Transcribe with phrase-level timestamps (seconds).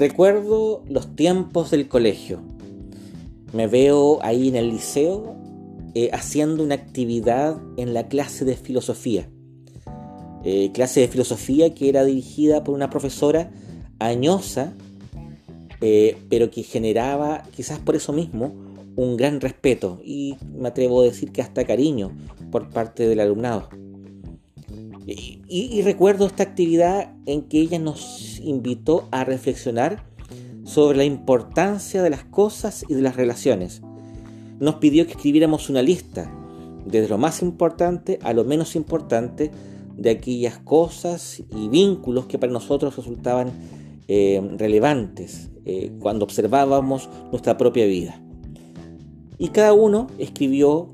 [0.00, 2.40] Recuerdo los tiempos del colegio.
[3.52, 5.36] Me veo ahí en el liceo
[5.94, 9.28] eh, haciendo una actividad en la clase de filosofía.
[10.42, 13.52] Eh, clase de filosofía que era dirigida por una profesora
[13.98, 14.72] añosa,
[15.82, 18.54] eh, pero que generaba, quizás por eso mismo,
[18.96, 22.10] un gran respeto y me atrevo a decir que hasta cariño
[22.50, 23.68] por parte del alumnado.
[25.06, 30.04] Y, recuerdo esta actividad en que ella nos invitó a reflexionar
[30.64, 33.82] sobre la importancia de las cosas y de las relaciones.
[34.60, 36.30] Nos pidió que escribiéramos una lista,
[36.86, 39.50] desde lo más importante a lo menos importante,
[39.96, 43.50] de aquellas cosas y vínculos que para nosotros resultaban
[44.08, 48.20] eh, relevantes eh, cuando observábamos nuestra propia vida.
[49.38, 50.90] Y cada uno escribió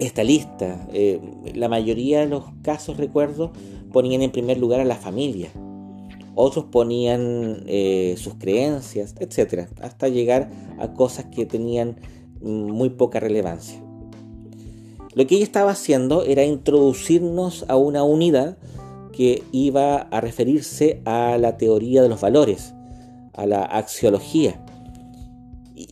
[0.00, 0.88] esta lista.
[0.92, 1.20] Eh,
[1.54, 3.52] la mayoría de los casos, recuerdo,
[3.92, 5.50] ponían en primer lugar a la familia.
[6.34, 9.68] Otros ponían eh, sus creencias, etc.
[9.80, 11.96] Hasta llegar a cosas que tenían
[12.40, 13.80] muy poca relevancia.
[15.14, 18.56] Lo que ella estaba haciendo era introducirnos a una unidad
[19.12, 22.72] que iba a referirse a la teoría de los valores,
[23.34, 24.64] a la axiología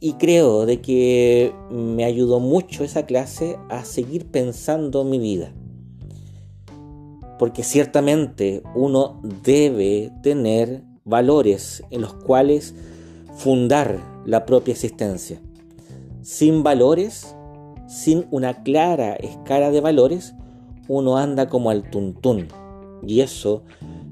[0.00, 5.53] y creo de que me ayudó mucho esa clase a seguir pensando mi vida.
[7.39, 12.75] Porque ciertamente uno debe tener valores en los cuales
[13.36, 15.41] fundar la propia existencia.
[16.22, 17.34] Sin valores,
[17.86, 20.34] sin una clara escala de valores,
[20.89, 22.48] uno anda como al tuntún
[23.06, 23.62] y eso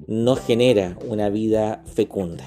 [0.06, 2.44] no genera una vida fecunda.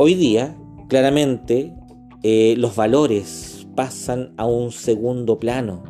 [0.00, 0.56] Hoy día,
[0.88, 1.74] claramente,
[2.22, 5.82] eh, los valores pasan a un segundo plano,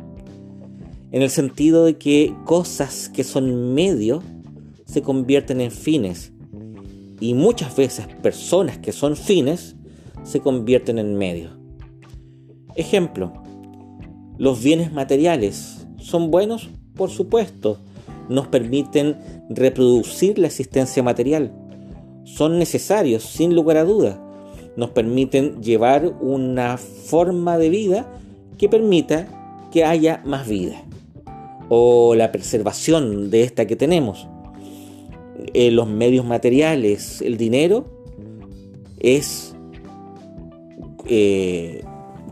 [1.11, 4.23] en el sentido de que cosas que son medios
[4.85, 6.33] se convierten en fines,
[7.19, 9.75] y muchas veces personas que son fines
[10.23, 11.51] se convierten en medios.
[12.73, 13.31] Ejemplo,
[14.39, 17.77] los bienes materiales son buenos, por supuesto,
[18.27, 19.17] nos permiten
[19.51, 21.53] reproducir la existencia material,
[22.23, 24.17] son necesarios, sin lugar a dudas.
[24.75, 28.07] Nos permiten llevar una forma de vida
[28.57, 29.27] que permita
[29.71, 30.83] que haya más vida
[31.69, 34.27] o la preservación de esta que tenemos.
[35.53, 37.85] Eh, los medios materiales, el dinero,
[38.99, 39.55] es
[41.05, 41.83] eh,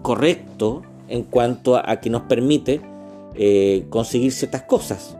[0.01, 2.81] correcto en cuanto a, que nos permite
[3.35, 5.17] eh, conseguir ciertas cosas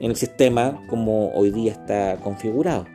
[0.00, 2.86] en el sistema como hoy día está configurado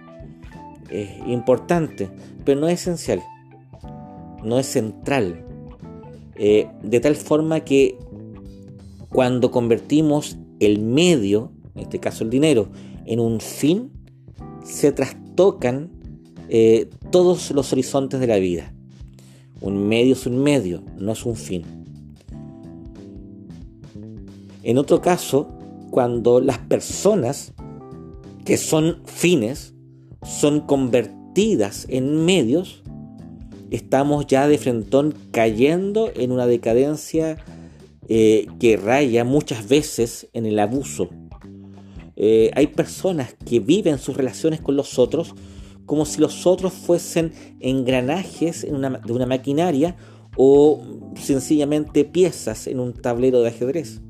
[0.94, 2.10] es importante,
[2.46, 3.22] pero no es esencial,
[4.44, 5.46] no es central.
[6.36, 7.98] Eh, de tal forma que
[9.10, 12.70] cuando convertimos el medio, en este caso el dinero,
[13.06, 13.92] en un fin,
[14.64, 15.92] se trastocan
[16.50, 18.74] eh, todos los horizontes de la vida.
[19.62, 21.64] Un medio es un medio, no es un fin.
[24.64, 25.50] En otro caso,
[25.90, 27.54] cuando las personas
[28.46, 29.73] que son fines
[30.24, 32.84] son convertidas en medios,
[33.72, 37.38] estamos ya de frentón cayendo en una decadencia
[38.08, 41.10] eh, que raya muchas veces en el abuso.
[42.16, 45.34] Eh, hay personas que viven sus relaciones con los otros
[45.86, 49.98] como si los otros fuesen engranajes de una maquinaria
[50.36, 50.82] o
[51.16, 54.02] sencillamente piezas en un tablero de ajedrez.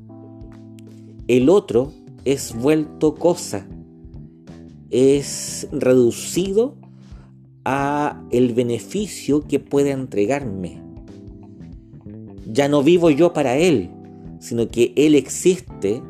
[1.26, 1.92] El otro
[2.24, 3.66] es vuelto cosa,
[4.90, 6.76] es reducido
[7.64, 10.82] a el beneficio que puede entregarme.
[12.46, 13.90] Ya no vivo yo para él,
[14.38, 16.02] sino que él existe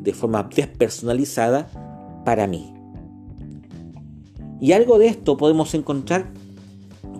[0.00, 2.72] de forma despersonalizada para mí.
[4.60, 6.32] Y algo de esto podemos encontrar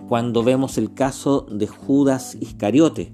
[0.07, 3.11] cuando vemos el caso de Judas Iscariote.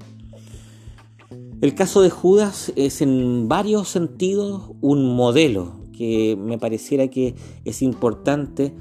[1.62, 7.82] El caso de Judas es en varios sentidos un modelo que me pareciera que es
[7.82, 8.74] importante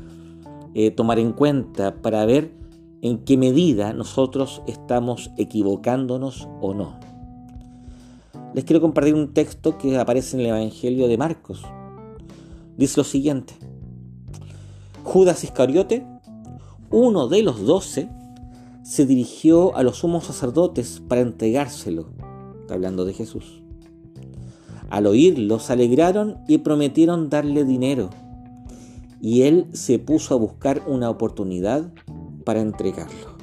[0.75, 2.53] eh, tomar en cuenta para ver
[3.03, 6.99] en qué medida nosotros estamos equivocándonos o no.
[8.55, 11.63] Les quiero compartir un texto que aparece en el Evangelio de Marcos.
[12.77, 13.55] Dice lo siguiente.
[15.05, 16.07] Judas Iscariote,
[16.91, 18.09] uno de los doce,
[18.83, 22.11] se dirigió a los sumos sacerdotes para entregárselo,
[22.69, 23.62] hablando de Jesús.
[24.93, 28.11] Al oírlo se alegraron y prometieron darle dinero.
[29.23, 31.91] Y él se puso a buscar una oportunidad
[32.45, 33.39] para entregarlo.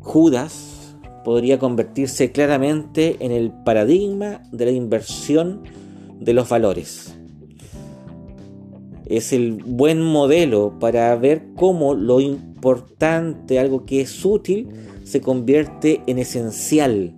[0.00, 5.62] Judas podría convertirse claramente en el paradigma de la inversión
[6.18, 7.14] de los valores.
[9.06, 14.68] es el buen modelo para ver cómo lo importante, algo que es útil,
[15.04, 17.14] se convierte en esencial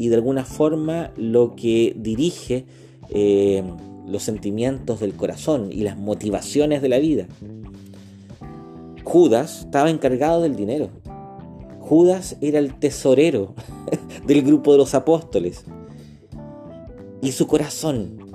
[0.00, 2.64] y de alguna forma lo que dirige
[3.10, 3.62] eh,
[4.06, 7.26] los sentimientos del corazón y las motivaciones de la vida.
[9.04, 10.88] Judas estaba encargado del dinero.
[11.80, 13.54] Judas era el tesorero
[14.26, 15.66] del grupo de los apóstoles.
[17.20, 18.32] Y su corazón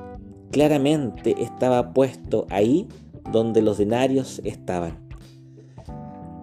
[0.52, 2.88] claramente estaba puesto ahí
[3.32, 5.00] donde los denarios estaban.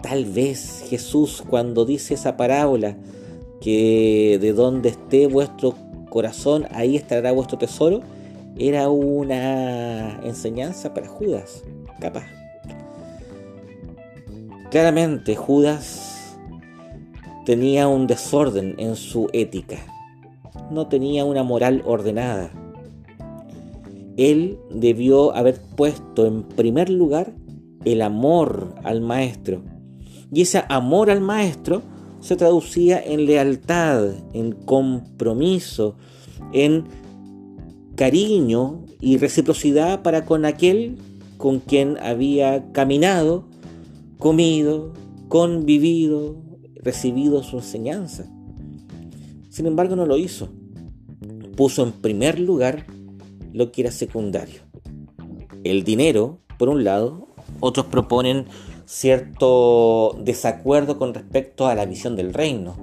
[0.03, 2.97] Tal vez Jesús cuando dice esa parábola
[3.63, 5.75] que de donde esté vuestro
[6.11, 8.01] corazón, ahí estará vuestro tesoro,
[8.59, 11.63] era una enseñanza para Judas,
[12.01, 12.25] capaz.
[14.71, 16.37] Claramente Judas
[17.47, 19.79] tenía un desorden en su ética,
[20.73, 22.51] no tenía una moral ordenada.
[24.17, 27.33] Él debió haber puesto en primer lugar
[27.85, 29.63] el amor al maestro.
[30.33, 31.83] Y ese amor al maestro
[32.23, 35.97] se traducía en lealtad, en compromiso,
[36.53, 36.85] en
[37.97, 40.97] cariño y reciprocidad para con aquel
[41.37, 43.49] con quien había caminado,
[44.19, 44.93] comido,
[45.29, 46.37] convivido,
[46.77, 48.31] recibido su enseñanza.
[49.51, 50.49] Sin embargo, no lo hizo.
[51.57, 52.87] Puso en primer lugar
[53.53, 54.61] lo que era secundario.
[55.65, 57.29] El dinero, por un lado,
[57.59, 58.47] otros proponen
[58.93, 62.77] cierto desacuerdo con respecto a la visión del reino.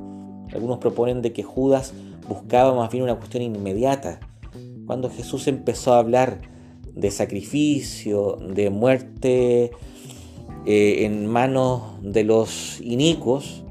[0.52, 1.94] Algunos proponen de que Judas
[2.28, 4.20] buscaba más bien una cuestión inmediata.
[4.88, 6.42] Cuando Jesús empezó a hablar
[6.96, 9.70] de sacrificio, de muerte
[10.66, 13.64] eh, en manos de los inicuos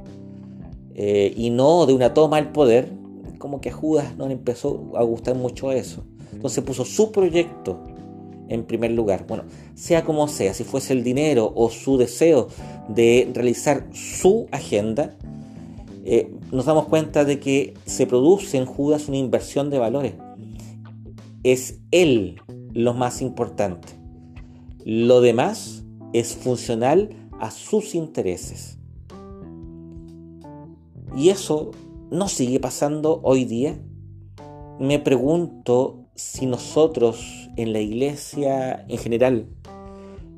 [0.94, 2.92] eh, y no de una toma del poder,
[3.38, 6.04] como que a Judas no le empezó a gustar mucho eso.
[6.32, 7.80] Entonces puso su proyecto
[8.48, 9.26] en primer lugar.
[9.26, 12.48] Bueno, sea como sea, si fuese el dinero o su deseo
[12.88, 15.16] de realizar su agenda,
[16.04, 20.14] eh, nos damos cuenta de que se produce en Judas una inversión de valores.
[21.42, 22.40] Es él
[22.72, 23.88] lo más importante.
[24.84, 28.78] Lo demás es funcional a sus intereses.
[31.16, 31.72] Y eso
[32.10, 33.78] no sigue pasando hoy día.
[34.78, 39.46] Me pregunto si nosotros en la iglesia en general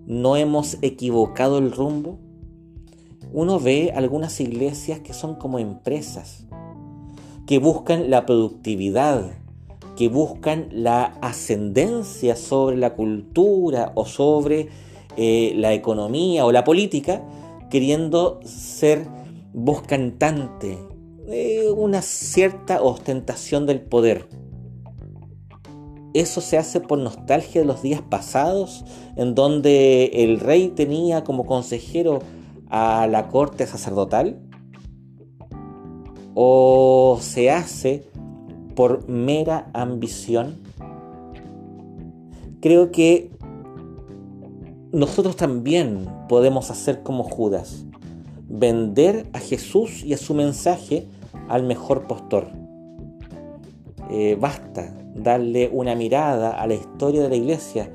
[0.06, 2.18] no hemos equivocado el rumbo,
[3.32, 6.46] uno ve algunas iglesias que son como empresas,
[7.46, 9.32] que buscan la productividad,
[9.96, 14.68] que buscan la ascendencia sobre la cultura o sobre
[15.16, 17.22] eh, la economía o la política,
[17.70, 19.06] queriendo ser
[19.52, 20.78] voz cantante,
[21.26, 24.26] de una cierta ostentación del poder
[26.12, 28.84] eso se hace por nostalgia de los días pasados,
[29.16, 32.20] en donde el rey tenía como consejero
[32.68, 34.40] a la corte sacerdotal,
[36.34, 38.08] o se hace
[38.74, 40.60] por mera ambición.
[42.60, 43.30] Creo que
[44.92, 47.84] nosotros también podemos hacer como Judas,
[48.48, 51.06] vender a Jesús y a su mensaje
[51.48, 52.48] al mejor postor.
[54.10, 57.90] Eh, basta darle una mirada a la historia de la iglesia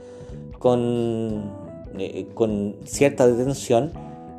[0.60, 1.51] con,
[1.98, 3.92] eh, con cierta detención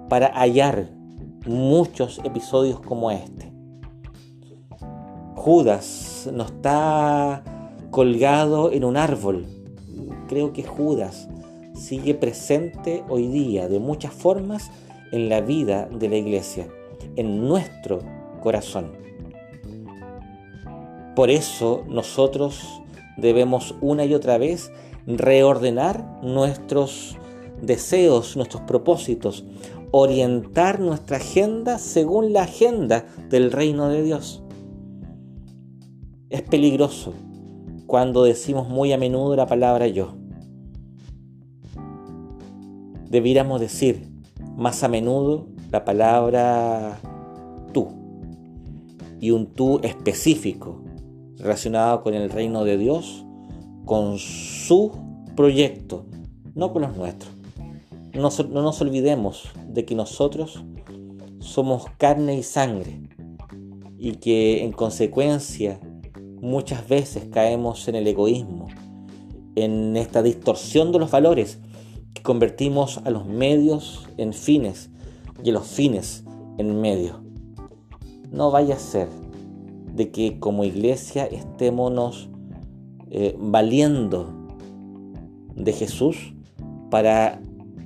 [0.09, 0.89] para hallar
[1.47, 3.53] muchos episodios como este.
[5.35, 7.43] Judas no está
[7.91, 9.47] colgado en un árbol.
[10.29, 11.29] Creo que Judas
[11.75, 14.71] sigue presente hoy día de muchas formas
[15.13, 16.67] en la vida de la iglesia,
[17.15, 18.01] en nuestro
[18.41, 19.06] corazón.
[21.17, 22.83] Por eso nosotros
[23.17, 24.71] debemos una y otra vez
[25.07, 27.17] reordenar nuestros
[27.63, 29.47] deseos, nuestros propósitos,
[29.93, 34.43] orientar nuestra agenda según la agenda del reino de Dios.
[36.29, 37.15] Es peligroso
[37.87, 40.17] cuando decimos muy a menudo la palabra yo.
[43.09, 44.07] Debiéramos decir
[44.55, 46.99] más a menudo la palabra
[47.73, 47.89] tú
[49.19, 50.83] y un tú específico
[51.39, 53.25] relacionado con el reino de Dios,
[53.85, 54.93] con su
[55.35, 56.07] proyecto,
[56.55, 57.33] no con los nuestros.
[58.15, 60.65] No, no nos olvidemos de que nosotros
[61.39, 63.01] somos carne y sangre
[63.99, 65.81] y que en consecuencia
[66.41, 68.69] muchas veces caemos en el egoísmo,
[69.55, 71.59] en esta distorsión de los valores
[72.15, 74.91] que convertimos a los medios en fines
[75.43, 76.25] y a los fines
[76.59, 77.17] en medios.
[78.31, 79.09] No vaya a ser
[79.97, 82.29] de que como iglesia estémonos
[83.11, 84.31] eh, valiendo
[85.55, 86.35] de Jesús
[86.91, 87.41] para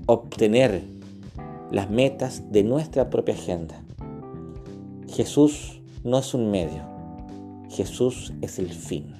[0.07, 0.83] obtener
[1.71, 3.81] las metas de nuestra propia agenda.
[5.09, 6.83] Jesús no es un medio,
[7.69, 9.20] Jesús es el fin.